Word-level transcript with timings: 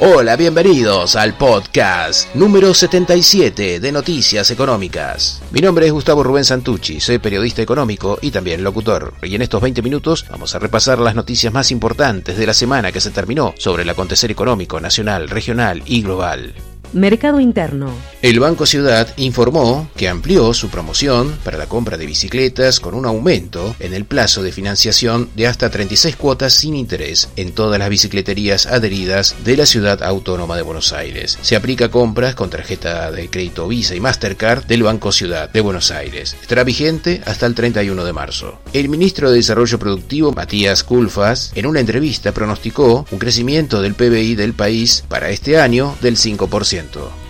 Hola, 0.00 0.34
bienvenidos 0.34 1.14
al 1.14 1.36
podcast 1.36 2.34
número 2.34 2.74
77 2.74 3.78
de 3.78 3.92
Noticias 3.92 4.50
Económicas. 4.50 5.40
Mi 5.52 5.60
nombre 5.60 5.86
es 5.86 5.92
Gustavo 5.92 6.24
Rubén 6.24 6.44
Santucci, 6.44 6.98
soy 6.98 7.18
periodista 7.18 7.62
económico 7.62 8.18
y 8.20 8.32
también 8.32 8.64
locutor. 8.64 9.14
Y 9.22 9.36
en 9.36 9.42
estos 9.42 9.62
20 9.62 9.82
minutos 9.82 10.26
vamos 10.28 10.52
a 10.56 10.58
repasar 10.58 10.98
las 10.98 11.14
noticias 11.14 11.52
más 11.52 11.70
importantes 11.70 12.36
de 12.36 12.46
la 12.46 12.54
semana 12.54 12.90
que 12.90 13.00
se 13.00 13.12
terminó 13.12 13.54
sobre 13.56 13.84
el 13.84 13.90
acontecer 13.90 14.32
económico 14.32 14.80
nacional, 14.80 15.28
regional 15.28 15.80
y 15.86 16.02
global. 16.02 16.54
Mercado 16.94 17.40
Interno. 17.40 17.90
El 18.22 18.38
Banco 18.38 18.66
Ciudad 18.66 19.12
informó 19.16 19.90
que 19.96 20.08
amplió 20.08 20.54
su 20.54 20.68
promoción 20.68 21.36
para 21.44 21.58
la 21.58 21.66
compra 21.66 21.96
de 21.96 22.06
bicicletas 22.06 22.78
con 22.78 22.94
un 22.94 23.04
aumento 23.04 23.74
en 23.80 23.92
el 23.92 24.04
plazo 24.04 24.42
de 24.42 24.52
financiación 24.52 25.28
de 25.34 25.48
hasta 25.48 25.70
36 25.70 26.14
cuotas 26.14 26.54
sin 26.54 26.76
interés 26.76 27.28
en 27.36 27.52
todas 27.52 27.80
las 27.80 27.90
bicicleterías 27.90 28.66
adheridas 28.66 29.34
de 29.44 29.56
la 29.56 29.66
Ciudad 29.66 30.02
Autónoma 30.04 30.56
de 30.56 30.62
Buenos 30.62 30.92
Aires. 30.92 31.36
Se 31.42 31.56
aplica 31.56 31.90
compras 31.90 32.36
con 32.36 32.48
tarjeta 32.48 33.10
de 33.10 33.28
crédito 33.28 33.66
Visa 33.66 33.96
y 33.96 34.00
Mastercard 34.00 34.64
del 34.64 34.84
Banco 34.84 35.10
Ciudad 35.10 35.50
de 35.50 35.60
Buenos 35.60 35.90
Aires. 35.90 36.36
Estará 36.40 36.62
vigente 36.62 37.22
hasta 37.26 37.46
el 37.46 37.56
31 37.56 38.04
de 38.04 38.12
marzo. 38.12 38.60
El 38.72 38.88
ministro 38.88 39.30
de 39.30 39.36
Desarrollo 39.36 39.78
Productivo, 39.80 40.32
Matías 40.32 40.84
Culfas, 40.84 41.50
en 41.56 41.66
una 41.66 41.80
entrevista 41.80 42.32
pronosticó 42.32 43.04
un 43.10 43.18
crecimiento 43.18 43.82
del 43.82 43.94
PBI 43.94 44.36
del 44.36 44.54
país 44.54 45.04
para 45.08 45.30
este 45.30 45.58
año 45.58 45.96
del 46.00 46.16
5%. 46.16 46.83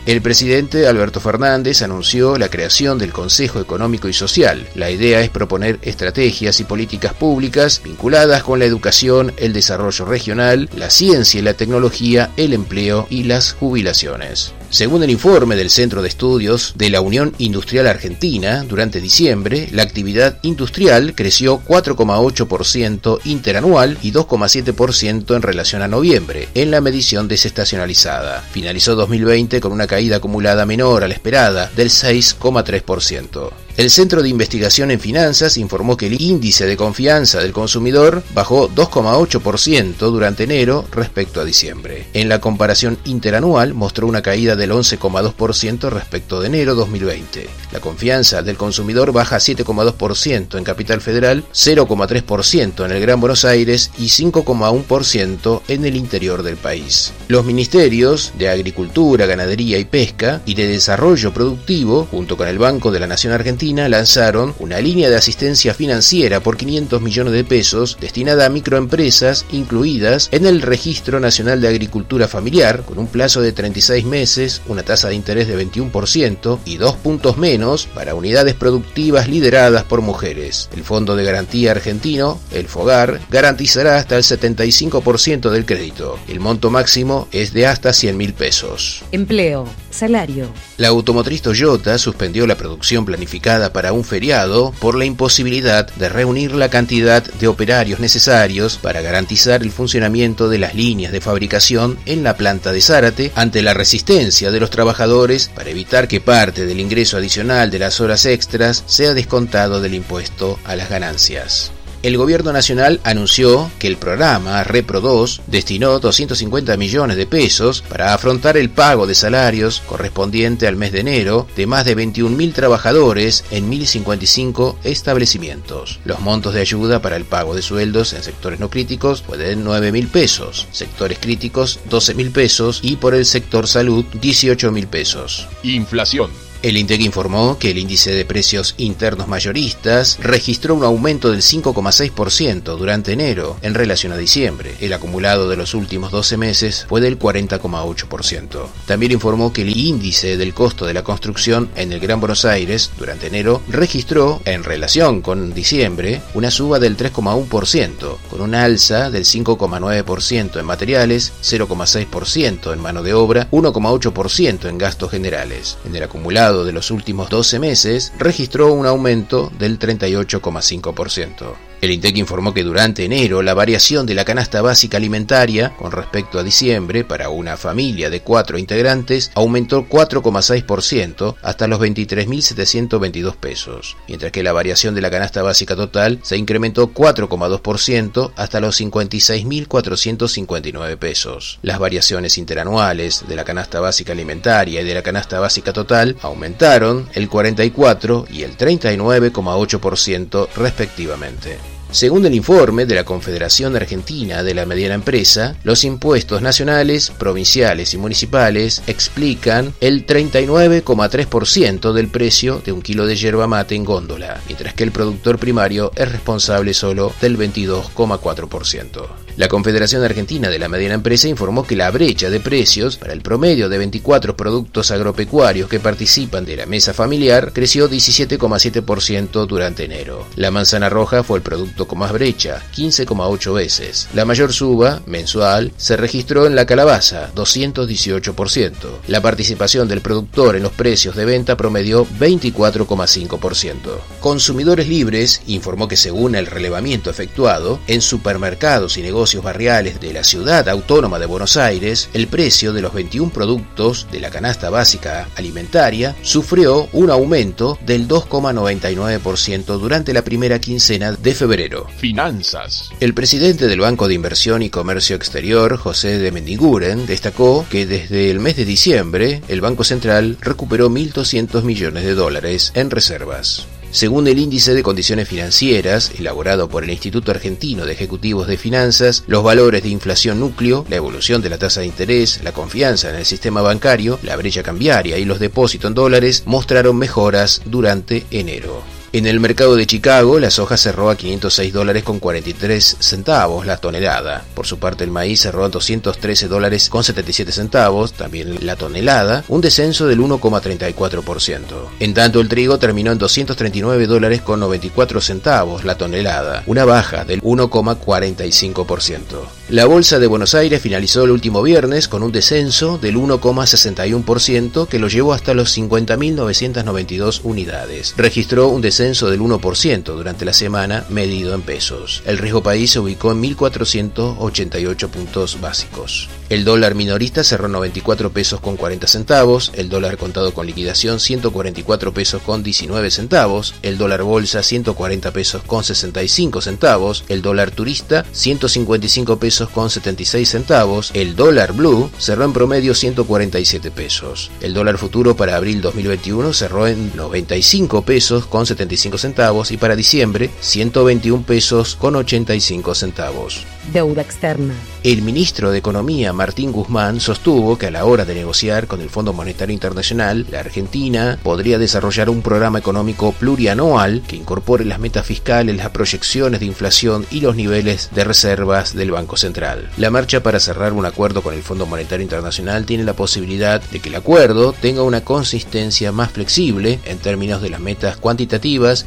El 0.07 0.21
presidente 0.21 0.87
Alberto 0.87 1.21
Fernández 1.21 1.83
anunció 1.83 2.37
la 2.37 2.49
creación 2.49 2.99
del 2.99 3.13
Consejo 3.13 3.61
Económico 3.61 4.09
y 4.09 4.13
Social. 4.13 4.67
La 4.75 4.91
idea 4.91 5.21
es 5.21 5.31
proponer 5.31 5.79
estrategias 5.83 6.61
y 6.61 6.65
políticas 6.65 7.15
públicas 7.15 7.81
vinculadas 7.83 8.43
con 8.43 8.59
la 8.59 8.67
educación, 8.67 9.33
el 9.37 9.53
desarrollo 9.53 10.05
regional, 10.05 10.69
la 10.77 10.91
ciencia 10.91 11.41
y 11.41 11.43
la 11.43 11.55
tecnología, 11.55 12.31
el 12.37 12.53
empleo 12.53 13.07
y 13.09 13.25
las 13.25 13.53
jubilaciones. 13.53 14.53
Según 14.75 15.05
el 15.05 15.11
informe 15.11 15.55
del 15.55 15.71
Centro 15.71 16.03
de 16.03 16.09
Estudios 16.09 16.73
de 16.75 16.91
la 16.91 17.01
Unión 17.01 17.33
Industrial 17.39 17.87
Argentina, 17.87 18.65
durante 18.65 19.01
diciembre 19.01 19.69
la 19.71 19.85
actividad 19.85 20.41
industrial 20.43 21.15
creció 21.15 21.61
4,8% 21.61 23.21
interanual 23.25 23.97
y 24.03 24.11
2,7% 24.11 25.37
en 25.37 25.43
relación 25.43 25.83
a 25.83 25.87
noviembre, 25.87 26.49
en 26.57 26.73
la 26.73 26.81
medición 26.81 27.29
desestacionalizada. 27.29 28.41
Finalizó 28.51 28.97
2020 28.97 29.61
con 29.61 29.71
una 29.71 29.87
caída 29.87 30.17
acumulada 30.17 30.67
menor 30.67 31.05
a 31.05 31.07
la 31.07 31.15
esperada 31.15 31.71
del 31.77 31.91
6,3%. 31.91 33.53
El 33.77 33.91
Centro 33.91 34.23
de 34.23 34.29
Investigación 34.29 34.93
en 34.93 35.01
Finanzas 35.01 35.57
informó 35.57 35.97
que 35.97 36.07
el 36.07 36.23
índice 36.23 36.65
de 36.65 36.77
confianza 36.77 37.41
del 37.41 37.53
consumidor 37.53 38.23
bajó 38.33 38.71
2,8% 38.71 39.97
durante 39.97 40.45
enero 40.45 40.85
respecto 40.93 41.41
a 41.41 41.45
diciembre. 41.45 42.07
En 42.13 42.29
la 42.29 42.41
comparación 42.41 42.99
interanual 43.05 43.75
mostró 43.75 44.07
una 44.07 44.23
caída 44.23 44.55
del 44.55 44.71
11,2% 44.71 45.91
respecto 45.91 46.41
de 46.41 46.47
enero 46.47 46.77
2020. 46.77 47.49
La 47.73 47.81
confianza 47.81 48.43
del 48.43 48.57
consumidor 48.57 49.11
baja 49.11 49.39
7,2% 49.39 50.57
en 50.57 50.63
Capital 50.63 51.01
Federal, 51.01 51.43
0,3% 51.53 52.85
en 52.85 52.93
el 52.93 53.01
Gran 53.01 53.21
Buenos 53.21 53.45
Aires 53.45 53.91
y 53.99 54.05
5,1% 54.05 55.63
en 55.67 55.85
el 55.85 55.97
interior 55.97 56.45
del 56.45 56.59
país. 56.59 57.13
Los 57.27 57.45
ministerios 57.45 58.35
de 58.39 58.51
Agricultura, 58.51 59.27
Ganadería 59.27 59.81
y 59.81 59.85
Pesca 59.85 60.43
y 60.47 60.55
de 60.55 60.69
Desarrollo 60.69 61.35
Productivo, 61.35 62.07
junto 62.09 62.37
con 62.37 62.47
el 62.47 62.59
Banco 62.59 62.93
de 62.93 63.01
la 63.01 63.09
Nación 63.09 63.33
Argentina, 63.33 63.64
lanzaron 63.73 64.55
una 64.59 64.79
línea 64.81 65.09
de 65.09 65.17
asistencia 65.17 65.73
financiera 65.73 66.41
por 66.41 66.57
500 66.57 67.01
millones 67.01 67.33
de 67.33 67.45
pesos 67.45 67.97
destinada 67.99 68.47
a 68.47 68.51
microempresas 68.51 69.47
incluidas 69.53 70.29
en 70.33 70.45
el 70.45 70.61
Registro 70.61 71.19
Nacional 71.19 71.61
de 71.61 71.69
Agricultura 71.69 72.29
Familiar, 72.29 72.83
con 72.85 72.99
un 72.99 73.07
plazo 73.07 73.41
de 73.41 73.53
36 73.53 74.05
meses, 74.05 74.61
una 74.69 74.83
tasa 74.83 75.09
de 75.09 75.15
interés 75.15 75.49
de 75.49 75.59
21% 75.59 76.59
y 76.67 76.77
dos 76.77 76.97
puntos 76.97 77.39
menos 77.39 77.87
para 77.87 78.15
unidades 78.15 78.55
productivas 78.55 79.29
lideradas 79.29 79.85
por 79.85 80.03
mujeres. 80.03 80.69
El 80.75 80.85
Fondo 80.85 81.17
de 81.17 81.25
Garantía 81.25 81.71
Argentino, 81.71 82.41
el 82.53 82.69
FOGAR, 82.69 83.21
garantizará 83.31 83.97
hasta 83.97 84.17
el 84.17 84.25
75% 84.25 85.51
del 85.51 85.65
crédito. 85.65 86.19
El 86.29 86.41
monto 86.41 86.71
máximo 86.71 87.29
es 87.33 87.53
de 87.55 87.67
hasta 87.67 87.93
100 87.93 88.17
mil 88.17 88.35
pesos. 88.35 89.03
Empleo. 89.11 89.67
Salario. 89.95 90.49
La 90.77 90.89
automotriz 90.89 91.41
Toyota 91.43 91.99
suspendió 91.99 92.47
la 92.47 92.57
producción 92.57 93.05
planificada 93.05 93.73
para 93.73 93.93
un 93.93 94.05
feriado 94.05 94.73
por 94.81 94.97
la 94.97 95.05
imposibilidad 95.05 95.87
de 95.95 96.09
reunir 96.09 96.53
la 96.53 96.69
cantidad 96.69 97.23
de 97.23 97.47
operarios 97.47 98.01
necesarios 98.01 98.77
para 98.77 99.03
garantizar 99.03 99.63
el 99.63 99.71
funcionamiento 99.71 100.49
de 100.49 100.59
las 100.59 100.75
líneas 100.75 101.13
de 101.13 101.21
fabricación 101.21 101.97
en 102.07 102.25
la 102.25 102.37
planta 102.37 102.73
de 102.73 102.81
Zárate 102.81 103.33
ante 103.37 103.63
la 103.63 103.75
resistencia 103.75 104.51
de 104.51 104.61
los 104.61 104.71
trabajadores 104.71 105.51
para 105.55 105.71
evitar 105.71 106.09
que 106.09 106.21
parte 106.21 106.67
del 106.67 106.81
ingreso 106.81 107.17
adicional 107.17 107.71
de 107.71 107.79
las 107.79 108.01
horas 108.01 108.27
extras 108.27 108.83
sea 108.87 109.15
descontado 109.15 109.81
del 109.81 109.95
impuesto 109.95 110.59
a 110.65 110.75
las 110.75 110.91
ganancias 110.91 111.74
el 112.05 112.19
gobierno 112.19 112.53
nacional 112.53 113.01
anunció 113.03 113.71
que 113.79 113.87
el 113.87 113.97
programa 113.97 114.63
Repro 114.63 115.01
2 115.01 115.41
destinó 115.47 115.99
250 116.01 116.77
millones 116.77 117.17
de 117.17 117.27
pesos 117.27 117.83
para 117.89 118.13
afrontar 118.13 118.59
el 118.59 118.69
pago 118.69 119.07
de 119.07 119.15
salarios 119.15 119.83
correspondiente 119.87 120.69
al 120.69 120.77
mes 120.77 120.93
de 120.93 121.01
enero 121.01 121.47
de 121.57 121.67
más 121.67 121.87
de 121.87 121.97
21.000 121.97 122.53
trabajadores 122.53 123.47
en 123.51 123.71
1.055 123.71 124.77
establecimientos. 124.85 125.99
Los 126.05 126.21
montos 126.21 126.53
de 126.53 126.61
ayuda 126.61 127.01
para 127.01 127.17
el 127.17 127.25
pago 127.25 127.55
de 127.55 127.63
sueldos 127.63 128.13
en 128.13 128.23
sectores 128.23 128.61
no 128.61 128.69
críticos 128.69 129.23
fue 129.23 129.39
de 129.39 129.57
9.000 129.57 130.09
pesos, 130.11 130.69
sectores 130.73 131.19
críticos 131.19 131.81
12.000 131.89 132.33
pesos 132.33 132.81
y 132.83 132.97
por 132.97 133.15
el 133.15 133.25
sector 133.25 133.67
salud 133.67 134.05
18.000 134.21 134.87
pesos. 134.89 135.49
Inflación. 135.63 136.44
El 136.65 136.79
INTEC 136.79 137.03
informó 137.03 137.59
que 137.59 137.73
el 137.73 137.77
índice 137.77 138.11
de 138.11 138.25
precios 138.25 138.75
internos 138.79 139.29
mayoristas 139.29 140.17
registró 140.19 140.75
un 140.75 140.83
aumento 140.83 141.31
del 141.31 141.43
5,6% 141.43 142.79
durante 142.79 143.13
enero 143.13 143.59
en 143.61 143.75
relación 143.75 144.13
a 144.13 144.17
diciembre. 144.17 144.75
El 144.81 144.95
acumulado 144.95 145.51
de 145.51 145.59
los 145.59 145.75
últimos 145.75 146.11
12 146.11 146.39
meses 146.39 146.87
fue 146.89 147.03
del 147.03 147.19
40,8%. 147.19 148.67
También 148.87 149.13
informó 149.13 149.53
que 149.53 149.61
el 149.61 149.77
índice 149.77 150.39
del 150.39 150.55
costo 150.55 150.87
de 150.87 150.95
la 150.95 151.05
construcción 151.05 151.69
en 151.77 151.93
el 151.93 152.01
Gran 152.01 152.19
Buenos 152.19 152.47
Aires 152.47 152.93
durante 152.97 153.27
enero 153.27 153.61
registró, 153.69 154.41
en 154.47 154.65
relación 154.65 155.21
con 155.21 155.53
diciembre, 155.53 156.23
una 156.33 156.51
suba 156.51 156.79
del 156.79 156.97
3,1%, 156.97 158.17
con 158.31 158.41
una 158.41 158.65
alza 158.65 159.11
del 159.11 159.27
5,9% 159.27 160.59
en 160.59 160.65
materiales, 160.65 161.35
0,6% 161.43 162.73
en 162.73 162.81
mano 162.81 163.03
de 163.03 163.13
obra, 163.13 163.51
1,8% 163.51 164.67
en 164.67 164.79
gastos 164.79 165.11
generales. 165.11 165.77
En 165.85 165.95
el 165.95 166.05
acumulado 166.05 166.54
de 166.63 166.73
los 166.73 166.93
últimos 166.93 167.29
12 167.31 167.59
meses 167.59 168.13
registró 168.19 168.73
un 168.73 168.87
aumento 168.87 169.51
del 169.59 169.81
38,5%. 169.81 171.55
El 171.85 171.91
INTEC 171.91 172.17
informó 172.17 172.55
que 172.55 172.63
durante 172.63 173.05
enero 173.05 173.43
la 173.43 173.53
variación 173.53 174.07
de 174.07 174.15
la 174.15 174.25
canasta 174.25 174.63
básica 174.63 174.97
alimentaria 174.97 175.77
con 175.77 175.93
respecto 175.93 176.39
a 176.39 176.43
diciembre 176.43 177.05
para 177.05 177.29
una 177.29 177.59
familia 177.59 178.09
de 178.09 178.23
cuatro 178.23 178.57
integrantes 178.57 179.31
aumentó 179.35 179.87
4,6% 179.87 181.35
hasta 181.43 181.67
los 181.67 181.79
23.722 181.81 183.37
pesos, 183.37 183.99
mientras 184.09 184.33
que 184.33 184.43
la 184.43 184.55
variación 184.55 184.95
de 184.95 185.03
la 185.03 185.11
canasta 185.11 185.43
básica 185.43 185.77
total 185.77 186.21
se 186.23 186.39
incrementó 186.39 186.95
4,2% 186.95 188.33
hasta 188.35 188.61
los 188.61 188.81
56.459 188.81 190.97
pesos. 190.97 191.59
Las 191.61 191.79
variaciones 191.79 192.39
interanuales 192.39 193.27
de 193.29 193.37
la 193.37 193.45
canasta 193.45 193.81
básica 193.81 194.15
alimentaria 194.15 194.81
y 194.81 194.85
de 194.85 194.95
la 194.95 195.03
canasta 195.03 195.39
básica 195.39 195.75
total 195.75 196.17
aumentaron 196.23 197.11
el 197.13 197.29
44 197.29 198.25
y 198.31 198.43
el 198.43 198.57
39,8% 198.57 200.49
respectivamente. 200.57 201.74
Según 201.95 202.27
el 202.27 202.35
informe 202.35 202.87
de 202.87 202.97
la 202.97 203.05
Confederación 203.05 203.77
Argentina 203.77 204.43
de 204.43 204.53
la 204.53 204.67
Mediana 204.67 204.97
Empresa, 204.97 205.55
los 205.63 205.85
impuestos 205.85 206.43
nacionales, 206.43 207.13
provinciales 207.17 207.95
y 207.95 207.99
municipales 207.99 208.83
explican 208.89 209.73
el 209.81 210.05
39,3% 210.05 211.93
del 211.93 212.09
precio 212.09 212.61
de 212.65 212.73
un 212.73 212.83
kilo 212.83 213.07
de 213.07 213.15
yerba 213.15 213.47
mate 213.47 213.77
en 213.77 213.85
góndola, 213.85 214.41
mientras 214.49 214.75
que 214.75 214.83
el 214.83 214.91
productor 214.91 215.39
primario 215.39 215.93
es 215.95 216.11
responsable 216.11 216.75
solo 216.75 217.13
del 217.21 217.39
22,4%. 217.39 219.24
La 219.37 219.49
Confederación 219.49 220.05
Argentina 220.05 220.49
de 220.49 220.61
la 220.61 220.69
Mediana 220.69 220.95
Empresa 220.95 221.27
informó 221.27 221.67
que 221.67 221.75
la 221.75 221.91
brecha 221.91 222.31
de 222.31 222.39
precios 222.39 222.97
para 222.97 223.13
el 223.13 223.21
promedio 223.21 223.69
de 223.69 223.79
24 223.79 224.37
productos 224.37 224.93
agropecuarios 224.93 225.69
que 225.69 225.81
participan 225.81 226.45
de 226.45 226.57
la 226.57 226.67
mesa 226.67 226.95
familiar 226.95 227.51
creció 227.53 227.91
17,7% 227.91 229.45
durante 229.49 229.87
enero. 229.87 230.25
La 230.37 230.53
manzana 230.53 230.89
roja 230.89 231.25
fue 231.25 231.39
el 231.39 231.43
producto 231.43 231.89
con 231.89 231.99
más 231.99 232.13
brecha, 232.13 232.63
15,8 232.77 233.53
veces. 233.53 234.09
La 234.15 234.25
mayor 234.25 234.53
suba, 234.53 235.03
mensual, 235.07 235.73
se 235.77 235.97
registró 235.97 236.47
en 236.47 236.55
la 236.55 236.67
calabaza, 236.67 237.33
218%. 237.35 238.73
La 239.09 239.21
participación 239.21 239.89
del 239.89 240.01
productor 240.01 240.55
en 240.55 240.63
los 240.63 240.73
precios 240.73 241.17
de 241.17 241.25
venta 241.25 241.57
promedió 241.57 242.07
24,5%. 242.07 243.75
Consumidores 244.21 244.87
Libres 244.87 245.43
informó 245.49 245.89
que 245.89 245.97
según 245.97 246.37
el 246.37 246.47
relevamiento 246.47 247.11
efectuado, 247.11 247.81
en 247.89 248.01
supermercados 248.01 248.97
y 248.97 249.03
negocios 249.03 249.24
barriales 249.43 250.01
de 250.01 250.13
la 250.13 250.23
ciudad 250.23 250.69
autónoma 250.69 251.19
de 251.19 251.27
Buenos 251.27 251.57
Aires, 251.57 252.11
el 252.13 252.27
precio 252.27 252.73
de 252.73 252.83
los 252.83 252.93
21 252.93 253.33
productos 253.33 254.07
de 254.13 254.21
la 254.21 254.31
canasta 254.31 254.71
básica 254.71 255.29
alimentaria 255.37 256.15
sufrió 256.23 256.89
un 256.93 257.11
aumento 257.11 257.79
del 257.87 258.07
2,99% 258.07 259.79
durante 259.79 260.13
la 260.13 260.23
primera 260.23 260.59
quincena 260.59 261.13
de 261.13 261.35
febrero. 261.35 261.87
Finanzas. 261.97 262.91
El 263.01 263.15
presidente 263.15 263.67
del 263.67 263.81
Banco 263.81 264.09
de 264.09 264.15
Inversión 264.15 264.63
y 264.63 264.71
Comercio 264.71 265.17
Exterior, 265.17 265.77
José 265.77 266.19
de 266.19 266.31
Mendiguren, 266.31 267.07
destacó 267.07 267.65
que 267.71 267.87
desde 267.87 268.31
el 268.31 268.41
mes 268.41 268.57
de 268.57 268.65
diciembre 268.65 269.43
el 269.49 269.61
Banco 269.61 269.85
Central 269.85 270.37
recuperó 270.41 270.91
1.200 270.91 271.63
millones 271.63 272.05
de 272.05 272.15
dólares 272.15 272.73
en 272.75 272.91
reservas. 272.91 273.67
Según 273.95 274.27
el 274.27 274.41
índice 274.41 274.75
de 274.75 274.83
condiciones 274.83 275.29
financieras, 275.29 276.11
elaborado 276.19 276.69
por 276.69 276.83
el 276.83 276.91
Instituto 276.91 277.31
Argentino 277.31 277.87
de 277.87 277.93
Ejecutivos 277.93 278.49
de 278.49 278.57
Finanzas, 278.57 279.23
los 279.29 279.45
valores 279.45 279.85
de 279.85 279.89
inflación 279.89 280.41
núcleo, 280.41 280.85
la 280.91 280.97
evolución 280.97 281.41
de 281.43 281.49
la 281.49 281.59
tasa 281.59 281.79
de 281.79 281.87
interés, 281.87 282.41
la 282.43 282.51
confianza 282.51 283.11
en 283.11 283.15
el 283.15 283.25
sistema 283.25 283.63
bancario, 283.63 284.19
la 284.25 284.35
brecha 284.35 284.65
cambiaria 284.65 285.17
y 285.17 285.25
los 285.25 285.39
depósitos 285.39 285.91
en 285.91 285.95
dólares 285.95 286.43
mostraron 286.45 286.97
mejoras 286.97 287.63
durante 287.67 288.27
enero. 288.33 288.94
En 289.15 289.27
el 289.27 289.39
mercado 289.39 289.77
de 289.77 289.87
Chicago, 289.87 290.41
la 290.41 290.51
soja 290.51 290.77
cerró 290.77 291.09
a 291.09 291.15
506 291.15 291.73
dólares 291.73 292.03
con 292.03 292.19
43 292.19 292.97
centavos 292.99 293.65
la 293.65 293.77
tonelada. 293.77 294.45
Por 294.55 294.67
su 294.67 294.81
parte, 294.81 295.05
el 295.05 295.13
maíz 295.13 295.43
cerró 295.43 295.63
a 295.63 295.69
213 295.69 296.49
dólares 296.49 296.89
con 296.89 297.05
77 297.05 297.53
centavos, 297.53 298.15
también 298.15 298.67
la 298.67 298.75
tonelada, 298.75 299.45
un 299.47 299.61
descenso 299.61 300.09
del 300.09 300.19
1,34%. 300.19 301.61
En 302.01 302.13
tanto, 302.13 302.41
el 302.41 302.49
trigo 302.49 302.79
terminó 302.79 303.13
en 303.13 303.19
239 303.19 304.09
dólares 304.09 304.43
con 304.43 304.59
94 304.59 305.21
centavos 305.21 305.85
la 305.85 305.97
tonelada, 305.97 306.65
una 306.67 306.85
baja 306.85 307.25
del 307.25 307.41
1,45%. 307.41 309.21
La 309.69 309.87
bolsa 309.87 310.19
de 310.19 310.27
Buenos 310.27 310.57
Aires 310.57 310.83
finalizó 310.83 311.23
el 311.23 311.31
último 311.31 311.63
viernes 311.63 312.09
con 312.09 312.25
un 312.25 312.33
descenso 312.33 312.99
del 312.99 313.17
1,61% 313.17 314.89
que 314.89 314.99
lo 314.99 315.07
llevó 315.07 315.33
hasta 315.33 315.55
los 315.55 315.79
50.992 315.79 317.41
unidades. 317.45 318.13
Registró 318.17 318.69
un 318.69 318.83
descenso 318.83 319.04
del 319.05 319.41
1% 319.41 320.03
durante 320.03 320.47
la 320.47 320.55
semana 320.55 321.05
medido 321.11 321.55
en 321.55 321.61
pesos. 321.61 322.23
El 322.25 322.39
riesgo 322.39 322.63
país 322.63 322.91
se 322.91 323.01
ubicó 323.01 323.33
en 323.33 323.43
1.488 323.43 325.09
puntos 325.09 325.61
básicos. 325.61 326.31
El 326.49 326.65
dólar 326.65 326.95
minorista 326.95 327.45
cerró 327.45 327.69
94 327.69 328.31
pesos 328.31 328.61
con 328.61 328.77
40 328.77 329.07
centavos, 329.07 329.73
el 329.75 329.89
dólar 329.89 330.17
contado 330.17 330.55
con 330.55 330.67
liquidación 330.67 331.21
144 331.21 332.15
pesos 332.15 332.43
con 332.43 332.63
19 332.63 333.11
centavos, 333.11 333.75
el 333.83 333.99
dólar 333.99 334.23
bolsa 334.23 334.63
140 334.63 335.33
pesos 335.33 335.63
con 335.65 335.85
65 335.85 336.63
centavos, 336.63 337.25
el 337.29 337.43
dólar 337.43 337.71
turista 337.73 338.25
155 338.33 339.39
pesos 339.39 339.69
con 339.69 339.91
76 339.91 340.49
centavos, 340.49 341.11
el 341.15 341.37
dólar 341.37 341.73
blue 341.73 342.11
cerró 342.19 342.45
en 342.45 342.53
promedio 342.55 342.95
147 342.95 343.91
pesos. 343.91 344.51
El 344.61 344.73
dólar 344.73 344.97
futuro 344.97 345.37
para 345.37 345.57
abril 345.57 345.83
2021 345.83 346.53
cerró 346.55 346.87
en 346.87 347.15
95 347.17 348.03
pesos 348.03 348.47
con 348.47 348.65
75 348.65 348.94
centavos 348.97 349.71
y 349.71 349.77
para 349.77 349.97
diciembre 349.97 350.51
121 350.61 351.45
pesos 351.45 351.97
con 351.97 352.17
85 352.17 352.95
centavos. 352.95 353.65
Deuda 353.93 354.23
externa. 354.23 354.75
El 355.03 355.21
ministro 355.21 355.71
de 355.71 355.79
Economía, 355.79 356.33
Martín 356.33 356.73
Guzmán, 356.73 357.21
sostuvo 357.21 357.77
que 357.77 357.89
a 357.89 357.91
la 357.91 358.07
hora 358.07 358.25
de 358.25 358.35
negociar 358.35 358.87
con 358.87 359.03
el 359.03 359.11
Fondo 359.11 359.35
Monetario 359.35 359.75
Internacional, 359.75 360.47
la 360.51 360.61
Argentina 360.61 361.39
podría 361.43 361.79
desarrollar 361.79 362.31
un 362.31 362.41
programa 362.41 362.79
económico 362.79 363.33
plurianual 363.33 364.23
que 364.27 364.37
incorpore 364.37 364.87
las 364.87 364.99
metas 364.99 365.27
fiscales, 365.27 365.77
las 365.77 365.91
proyecciones 365.91 366.61
de 366.61 366.67
inflación 366.67 367.27
y 367.31 367.41
los 367.41 367.55
niveles 367.55 368.09
de 368.15 368.25
reservas 368.25 368.95
del 368.95 369.11
Banco 369.11 369.37
Central. 369.37 369.91
La 369.99 370.11
marcha 370.11 370.43
para 370.43 370.61
cerrar 370.61 370.95
un 370.95 371.05
acuerdo 371.05 371.43
con 371.43 371.53
el 371.53 371.63
Fondo 371.63 371.85
Monetario 371.85 372.23
Internacional 372.23 372.87
tiene 372.87 373.05
la 373.05 373.13
posibilidad 373.13 373.83
de 373.83 374.01
que 374.01 374.09
el 374.09 374.15
acuerdo 374.15 374.73
tenga 374.73 375.03
una 375.03 375.23
consistencia 375.23 376.13
más 376.13 376.31
flexible 376.31 377.01
en 377.05 377.19
términos 377.19 377.61
de 377.61 377.69
las 377.69 377.81
metas 377.81 378.17
cuantitativas 378.17 378.55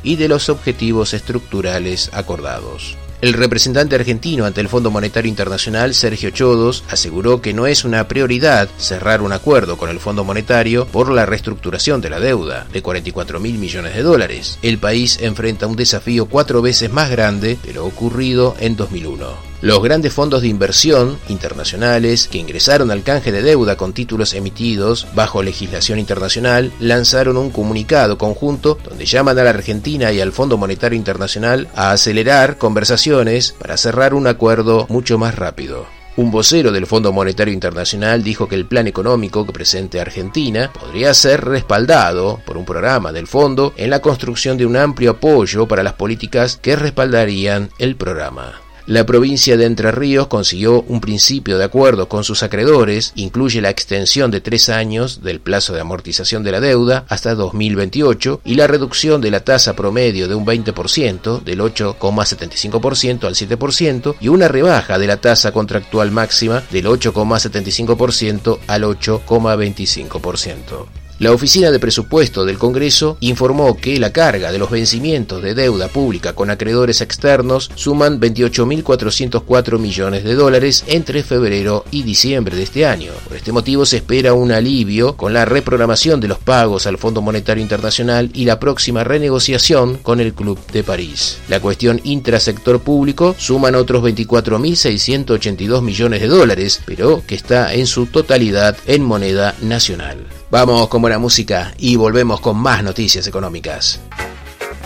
y 0.03 0.15
de 0.15 0.27
los 0.27 0.49
objetivos 0.49 1.13
estructurales 1.13 2.09
acordados. 2.13 2.97
El 3.19 3.33
representante 3.33 3.95
argentino 3.95 4.45
ante 4.45 4.61
el 4.61 4.69
Fondo 4.69 4.91
Monetario 4.91 5.27
Internacional, 5.27 5.95
Sergio 5.95 6.29
Chodos, 6.29 6.83
aseguró 6.87 7.41
que 7.41 7.51
no 7.51 7.65
es 7.65 7.83
una 7.83 8.07
prioridad 8.07 8.69
cerrar 8.77 9.23
un 9.23 9.33
acuerdo 9.33 9.75
con 9.75 9.89
el 9.89 9.99
Fondo 9.99 10.23
Monetario 10.23 10.85
por 10.85 11.11
la 11.11 11.25
reestructuración 11.25 11.99
de 11.99 12.11
la 12.11 12.19
deuda, 12.19 12.67
de 12.71 12.83
44 12.83 13.39
mil 13.39 13.57
millones 13.57 13.95
de 13.95 14.03
dólares. 14.03 14.59
El 14.61 14.77
país 14.77 15.17
enfrenta 15.19 15.65
un 15.65 15.75
desafío 15.75 16.27
cuatro 16.27 16.61
veces 16.61 16.91
más 16.91 17.09
grande 17.09 17.57
de 17.63 17.73
lo 17.73 17.85
ocurrido 17.85 18.55
en 18.59 18.75
2001. 18.75 19.56
Los 19.59 19.81
grandes 19.81 20.13
fondos 20.13 20.43
de 20.43 20.49
inversión 20.49 21.17
internacionales 21.29 22.27
que 22.27 22.37
ingresaron 22.37 22.91
al 22.91 23.01
canje 23.01 23.31
de 23.31 23.41
deuda 23.41 23.75
con 23.75 23.91
títulos 23.91 24.35
emitidos 24.35 25.07
bajo 25.15 25.41
legislación 25.41 25.97
internacional 25.97 26.71
lanzaron 26.79 27.37
un 27.37 27.49
comunicado 27.49 28.19
conjunto 28.19 28.77
donde 28.87 29.07
llaman 29.07 29.39
a 29.39 29.43
la 29.43 29.49
Argentina 29.49 30.11
y 30.11 30.21
al 30.21 30.31
Fondo 30.31 30.57
Monetario 30.57 30.95
Internacional 30.95 31.67
a 31.73 31.91
acelerar 31.91 32.59
conversaciones 32.59 33.55
para 33.57 33.77
cerrar 33.77 34.13
un 34.13 34.27
acuerdo 34.27 34.85
mucho 34.89 35.17
más 35.17 35.33
rápido. 35.33 35.87
Un 36.17 36.29
vocero 36.29 36.71
del 36.71 36.85
Fondo 36.85 37.11
Monetario 37.11 37.53
Internacional 37.53 38.23
dijo 38.23 38.47
que 38.47 38.55
el 38.55 38.67
plan 38.67 38.85
económico 38.85 39.43
que 39.43 39.53
presente 39.53 39.99
Argentina 39.99 40.71
podría 40.71 41.15
ser 41.15 41.43
respaldado 41.43 42.41
por 42.45 42.57
un 42.57 42.65
programa 42.65 43.11
del 43.11 43.25
fondo 43.25 43.73
en 43.75 43.89
la 43.89 44.01
construcción 44.01 44.55
de 44.55 44.67
un 44.67 44.77
amplio 44.77 45.11
apoyo 45.11 45.67
para 45.67 45.81
las 45.81 45.93
políticas 45.93 46.57
que 46.57 46.75
respaldarían 46.75 47.71
el 47.79 47.95
programa. 47.95 48.66
La 48.87 49.05
provincia 49.05 49.57
de 49.57 49.65
Entre 49.65 49.91
Ríos 49.91 50.27
consiguió 50.27 50.81
un 50.83 51.01
principio 51.01 51.57
de 51.57 51.65
acuerdo 51.65 52.07
con 52.07 52.23
sus 52.23 52.41
acreedores, 52.41 53.11
incluye 53.15 53.59
la 53.59 53.69
extensión 53.69 54.31
de 54.31 54.39
tres 54.39 54.69
años 54.69 55.21
del 55.21 55.41
plazo 55.41 55.73
de 55.73 55.81
amortización 55.81 56.41
de 56.41 56.53
la 56.53 56.61
deuda 56.61 57.03
hasta 57.09 57.35
2028 57.35 58.39
y 58.45 58.55
la 58.55 58.65
reducción 58.65 59.19
de 59.19 59.29
la 59.29 59.41
tasa 59.41 59.75
promedio 59.75 60.29
de 60.29 60.35
un 60.35 60.45
20%, 60.45 61.43
del 61.43 61.59
8,75% 61.59 63.25
al 63.25 63.35
7%, 63.35 64.15
y 64.21 64.29
una 64.29 64.47
rebaja 64.47 64.97
de 64.97 65.07
la 65.07 65.17
tasa 65.17 65.51
contractual 65.51 66.11
máxima 66.11 66.63
del 66.71 66.85
8,75% 66.85 68.59
al 68.67 68.83
8,25%. 68.83 71.06
La 71.19 71.31
Oficina 71.31 71.71
de 71.71 71.79
Presupuesto 71.79 72.45
del 72.45 72.59
Congreso 72.59 73.17
informó 73.21 73.75
que 73.75 73.99
la 73.99 74.13
carga 74.13 74.51
de 74.51 74.59
los 74.59 74.69
vencimientos 74.69 75.41
de 75.41 75.55
deuda 75.55 75.87
pública 75.87 76.33
con 76.33 76.51
acreedores 76.51 77.01
externos 77.01 77.71
suman 77.73 78.19
28.404 78.19 79.79
millones 79.79 80.23
de 80.23 80.35
dólares 80.35 80.83
entre 80.85 81.23
febrero 81.23 81.85
y 81.89 82.03
diciembre 82.03 82.55
de 82.55 82.61
este 82.61 82.85
año. 82.85 83.13
Por 83.27 83.35
este 83.35 83.51
motivo 83.51 83.83
se 83.87 83.97
espera 83.97 84.33
un 84.33 84.51
alivio 84.51 85.17
con 85.17 85.33
la 85.33 85.45
reprogramación 85.45 86.19
de 86.19 86.27
los 86.27 86.37
pagos 86.37 86.85
al 86.85 86.99
Fondo 86.99 87.23
Monetario 87.23 87.63
Internacional 87.63 88.29
y 88.35 88.45
la 88.45 88.59
próxima 88.59 89.03
renegociación 89.03 89.97
con 89.97 90.19
el 90.19 90.35
Club 90.35 90.59
de 90.71 90.83
París. 90.83 91.39
La 91.49 91.59
cuestión 91.59 91.99
intrasector 92.03 92.79
público 92.79 93.35
suman 93.39 93.73
otros 93.73 94.03
24.682 94.03 95.81
millones 95.81 96.21
de 96.21 96.27
dólares, 96.27 96.79
pero 96.85 97.23
que 97.25 97.33
está 97.33 97.73
en 97.73 97.87
su 97.87 98.05
totalidad 98.05 98.77
en 98.85 99.03
moneda 99.03 99.55
nacional. 99.63 100.36
Vamos 100.49 100.87
con 100.87 101.01
buena 101.01 101.19
música 101.19 101.73
y 101.77 101.97
volvemos 101.97 102.39
con 102.39 102.57
más 102.57 102.81
noticias 102.81 103.27
económicas. 103.27 103.99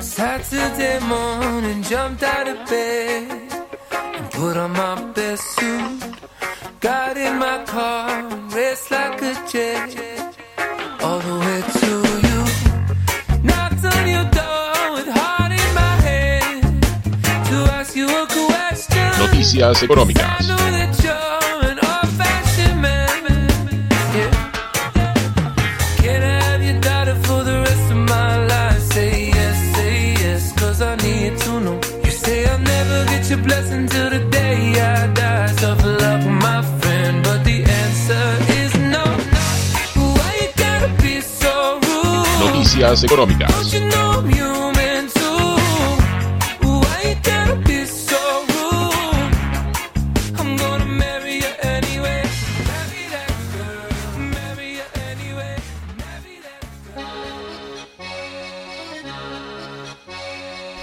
Saturday 0.01 0.99
morning, 1.01 1.83
jumped 1.83 2.23
out 2.23 2.47
of 2.47 2.57
bed 2.67 3.27
and 4.17 4.31
put 4.31 4.57
on 4.57 4.71
my 4.71 4.95
best 5.13 5.43
suit. 5.55 6.01
Got 6.79 7.15
in 7.15 7.37
my 7.37 7.63
car, 7.65 8.23
raced 8.49 8.89
like 8.89 9.21
a 9.21 9.35
jet 9.51 10.35
all 11.03 11.19
the 11.19 11.39
way 11.39 11.61
to 11.79 11.87
you. 12.27 13.43
Knocked 13.43 13.85
on 13.85 14.09
your 14.09 14.25
door 14.31 14.93
with 14.95 15.07
heart 15.07 15.51
in 15.51 15.73
my 15.75 15.95
head 16.01 16.63
to 17.49 17.71
ask 17.73 17.95
you 17.95 18.07
a 18.09 18.25
question. 18.25 19.11
Noticias 19.19 19.83
económicas. 19.83 20.47
blessing 33.37 33.87
till 33.87 34.09
the 34.09 34.19
day 34.29 34.73
I 34.79 35.07
die. 35.13 35.31
My 36.27 36.61
friend, 36.81 37.23
but 37.23 37.43
the 37.43 37.63
answer 37.63 38.25
is 38.59 38.73
no. 38.75 39.03
Why 39.95 40.31
you 40.41 40.49
gotta 40.55 40.89
be 41.01 41.21
so 41.21 41.79
rude? 41.79 42.27
Noticias 42.39 43.03
económicas. 43.03 44.10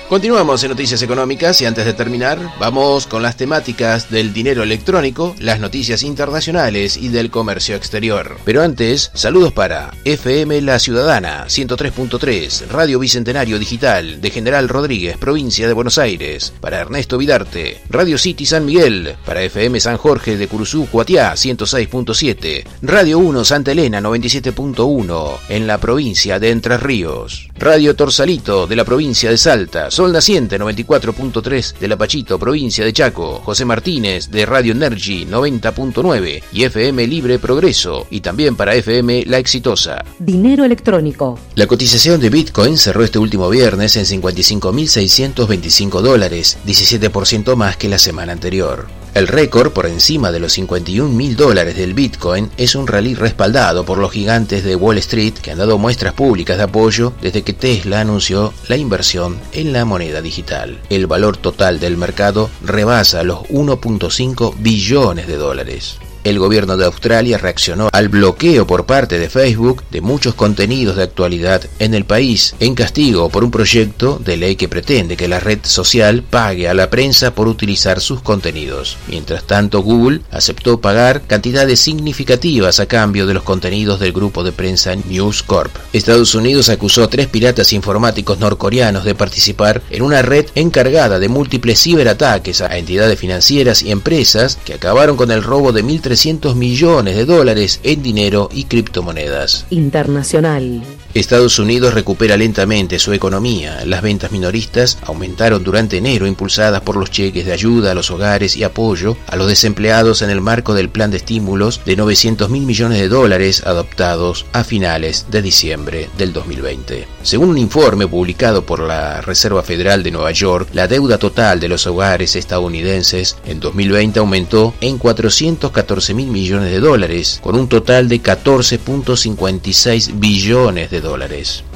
Continuamos 0.09 0.65
en 0.65 0.71
Noticias 0.71 1.03
Económicas 1.03 1.61
y 1.61 1.67
antes 1.67 1.85
de 1.85 1.93
terminar, 1.93 2.39
vamos 2.59 3.07
con 3.07 3.23
las 3.23 3.37
temáticas 3.37 4.09
del 4.09 4.33
dinero 4.33 4.63
electrónico, 4.63 5.35
las 5.39 5.61
noticias 5.61 6.03
internacionales 6.03 6.97
y 6.97 7.09
del 7.09 7.31
comercio 7.31 7.77
exterior. 7.77 8.39
Pero 8.47 8.63
antes, 8.63 9.11
saludos 9.13 9.53
para 9.53 9.93
FM 10.07 10.63
La 10.63 10.79
Ciudadana 10.79 11.45
103.3, 11.45 12.69
Radio 12.69 12.99
Bicentenario 13.01 13.59
Digital 13.59 14.23
de 14.23 14.31
General 14.31 14.67
Rodríguez, 14.71 15.19
provincia 15.19 15.67
de 15.67 15.75
Buenos 15.75 15.99
Aires, 15.99 16.55
para 16.59 16.81
Ernesto 16.81 17.19
Vidarte, 17.19 17.83
Radio 17.91 18.17
City 18.17 18.47
San 18.47 18.65
Miguel, 18.65 19.15
para 19.27 19.43
FM 19.43 19.79
San 19.79 19.99
Jorge 19.99 20.39
de 20.39 20.49
Curuzú, 20.49 20.89
Cuatiá 20.91 21.35
106.7, 21.35 22.65
Radio 22.81 23.19
1 23.19 23.45
Santa 23.45 23.73
Elena 23.73 24.01
97.1 24.01 25.37
en 25.51 25.67
la 25.67 25.77
provincia 25.77 26.39
de 26.39 26.49
Entre 26.49 26.79
Ríos, 26.79 27.51
Radio 27.59 27.95
Torsalito 27.95 28.67
de 28.67 28.77
la 28.77 28.87
provincia 28.87 29.29
de 29.29 29.37
Salta, 29.37 29.91
Sol 29.99 30.13
Naciente 30.13 30.61
94.3 30.61 31.79
de 31.81 31.89
La 31.89 31.97
Pachito, 31.97 32.39
provincia 32.39 32.85
de 32.85 32.93
Chaco, 32.93 33.41
José 33.45 33.65
Martínez 33.65 34.31
de 34.31 34.47
Radio 34.47 34.71
Energy 34.71 35.27
90.9 35.27 36.41
y 36.53 36.63
FM 36.63 37.05
Libre 37.09 37.41
Progreso 37.41 38.07
y 38.09 38.21
también 38.21 38.55
para 38.55 38.77
FM 38.77 39.25
La 39.27 39.39
Exitosa. 39.39 40.05
Dinero 40.21 40.65
electrónico. 40.65 41.37
La 41.57 41.67
cotización 41.67 42.21
de 42.21 42.31
Bitcoin 42.31 42.79
cerró 42.79 43.03
este 43.03 43.19
último 43.19 43.51
viernes 43.51 43.97
en 43.97 44.05
55.625 44.05 46.01
dólares, 46.01 46.59
17% 46.65 47.57
más 47.57 47.77
que 47.77 47.89
la 47.89 47.99
semana 47.99 48.31
anterior. 48.31 48.87
El 49.19 49.27
récord 49.27 49.73
por 49.73 49.87
encima 49.87 50.31
de 50.31 50.39
los 50.39 50.53
51 50.53 51.09
mil 51.13 51.35
dólares 51.35 51.77
del 51.77 51.93
Bitcoin 51.93 52.53
es 52.57 52.77
un 52.77 52.87
rally 52.87 53.17
respaldado 53.17 53.85
por 53.85 53.99
los 53.99 54.13
gigantes 54.13 54.63
de 54.63 54.77
Wall 54.77 54.97
Street 54.99 55.35
que 55.35 55.51
han 55.51 55.59
dado 55.59 55.77
muestras 55.77 56.15
públicas 56.15 56.57
de 56.57 56.63
apoyo 56.63 57.13
desde 57.21 57.43
que 57.43 57.53
Tesla 57.53 58.01
anunció 58.01 58.55
la 58.69 58.77
inversión 58.77 59.41
en 59.51 59.73
la 59.73 59.85
moneda 59.85 60.23
digital. 60.23 60.79
El 60.89 61.09
valor 61.09 61.37
total 61.37 61.81
del 61.81 61.97
mercado 61.97 62.49
rebasa 62.63 63.25
los 63.25 63.41
1.5 63.49 64.55
billones 64.61 65.27
de 65.27 65.37
dólares. 65.37 65.99
El 66.25 66.39
gobierno 66.39 66.77
de 66.77 66.85
Australia 66.85 67.39
reaccionó 67.39 67.89
al 67.93 68.09
bloqueo 68.09 68.67
por 68.67 68.87
parte 68.87 69.19
de 69.19 69.31
Facebook 69.31 69.83
de 69.91 70.01
muchos 70.01 70.35
contenidos 70.35 70.97
de 70.97 71.05
actualidad 71.05 71.63
en 71.79 71.95
el 71.95 72.05
país, 72.05 72.55
en 72.61 72.75
castigo 72.75 73.29
por 73.29 73.45
un 73.45 73.51
proyecto 73.51 74.21
de 74.23 74.37
ley 74.37 74.57
que 74.57 74.69
pretende 74.69 75.17
que 75.17 75.29
la 75.29 75.41
red 75.41 75.61
social 75.63 76.23
pague 76.23 76.69
a 76.69 76.75
la 76.75 76.91
prensa 76.91 77.35
por 77.35 77.49
utilizar 77.49 78.01
sus 78.01 78.21
contenidos. 78.21 78.97
Mientras 79.07 79.45
tanto, 79.45 79.81
Google 79.81 80.21
aceptó 80.31 80.81
pagar 80.81 81.23
cantidades 81.23 81.81
significativas 81.81 82.81
a 82.81 82.87
cambio 82.87 83.27
de 83.27 83.35
los 83.35 83.43
contenidos 83.43 84.01
del 84.01 84.13
grupo 84.13 84.45
de 84.45 84.53
prensa 84.53 84.95
News 84.97 85.43
Corp. 85.43 85.75
Estados 85.93 86.35
Unidos 86.35 86.69
acusó 86.69 87.05
a 87.05 87.11
tres 87.11 87.29
piratas 87.29 87.73
informáticos 87.73 88.39
norcoreanos 88.39 89.05
de 89.05 89.15
participar 89.15 89.83
en 89.91 90.03
una 90.03 90.23
red 90.23 90.47
encargada 90.55 91.19
de 91.19 91.29
múltiples 91.29 91.81
ciberataques 91.81 92.61
a 92.61 92.77
entidades 92.77 93.19
financieras 93.19 93.83
y 93.83 93.91
empresas 93.91 94.59
que 94.65 94.75
acabaron 94.75 95.17
con 95.17 95.31
el 95.31 95.43
robo 95.43 95.73
de 95.73 95.85
1.300 95.85 96.08
millones 96.55 97.17
de 97.17 97.25
dólares 97.25 97.81
en 97.83 98.03
dinero 98.03 98.49
y 98.53 98.65
criptomonedas. 98.65 99.67
Internacional. 99.71 100.83
Estados 101.19 101.59
Unidos 101.59 101.95
recupera 101.95 102.37
lentamente 102.37 102.99
su 102.99 103.13
economía. 103.13 103.85
Las 103.85 104.03
ventas 104.03 104.31
minoristas 104.31 104.99
aumentaron 105.03 105.65
durante 105.65 105.97
enero 105.97 106.27
impulsadas 106.27 106.83
por 106.83 106.97
los 106.97 107.11
cheques 107.11 107.45
de 107.45 107.53
ayuda 107.53 107.91
a 107.91 107.95
los 107.95 108.11
hogares 108.11 108.57
y 108.57 108.63
apoyo 108.63 109.17
a 109.27 109.35
los 109.35 109.49
desempleados 109.49 110.23
en 110.23 110.31
el 110.31 110.41
marco 110.41 110.75
del 110.75 110.91
plan 110.91 111.11
de 111.11 111.17
estímulos 111.17 111.81
de 111.85 111.97
900 111.97 112.49
mil 112.51 112.63
millones 112.63 113.01
de 113.01 113.09
dólares 113.09 113.65
adoptados 113.67 114.47
a 114.53 114.63
finales 114.63 115.27
de 115.31 115.43
diciembre 115.43 116.09
del 116.17 116.33
2020. 116.33 117.09
Según 117.23 117.49
un 117.49 117.59
informe 117.59 118.07
publicado 118.07 118.65
por 118.65 118.81
la 118.81 119.21
Reserva 119.21 119.65
Federal 119.65 120.05
de 120.05 120.13
Nueva 120.13 120.31
York, 120.31 120.69
la 120.73 120.87
deuda 120.87 121.19
total 121.19 121.59
de 121.59 121.69
los 121.69 121.87
hogares 121.87 122.37
estadounidenses 122.37 123.37
en 123.45 123.59
2020 123.61 124.21
aumentó 124.21 124.73
en 124.81 124.99
414 124.99 126.15
mil 126.15 126.29
millones 126.29 126.71
de 126.71 126.81
dólares, 126.81 127.41
con 127.43 127.57
un 127.57 127.69
total 127.69 128.09
de 128.09 128.23
14.56 128.23 130.21
billones 130.21 130.91
de 130.91 131.01
dólares. 131.01 131.08